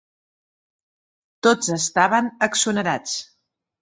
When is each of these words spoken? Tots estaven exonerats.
Tots 1.47 1.69
estaven 1.75 2.31
exonerats. 2.49 3.19